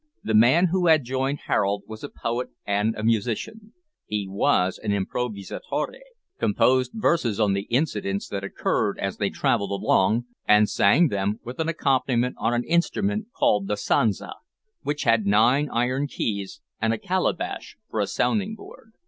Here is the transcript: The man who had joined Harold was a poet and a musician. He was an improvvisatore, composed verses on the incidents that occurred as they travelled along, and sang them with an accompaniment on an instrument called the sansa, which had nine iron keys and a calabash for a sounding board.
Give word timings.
The 0.23 0.33
man 0.33 0.69
who 0.71 0.87
had 0.87 1.03
joined 1.03 1.41
Harold 1.45 1.83
was 1.85 2.03
a 2.03 2.09
poet 2.09 2.49
and 2.65 2.95
a 2.95 3.03
musician. 3.03 3.73
He 4.07 4.27
was 4.27 4.79
an 4.79 4.89
improvvisatore, 4.91 5.99
composed 6.39 6.93
verses 6.95 7.39
on 7.39 7.53
the 7.53 7.67
incidents 7.69 8.27
that 8.29 8.43
occurred 8.43 8.97
as 8.97 9.17
they 9.17 9.29
travelled 9.29 9.69
along, 9.79 10.25
and 10.47 10.67
sang 10.67 11.09
them 11.09 11.39
with 11.43 11.59
an 11.59 11.69
accompaniment 11.69 12.35
on 12.39 12.51
an 12.51 12.63
instrument 12.63 13.27
called 13.37 13.67
the 13.67 13.75
sansa, 13.77 14.33
which 14.81 15.03
had 15.03 15.27
nine 15.27 15.69
iron 15.71 16.07
keys 16.07 16.61
and 16.81 16.93
a 16.93 16.97
calabash 16.97 17.77
for 17.91 17.99
a 17.99 18.07
sounding 18.07 18.55
board. 18.55 18.93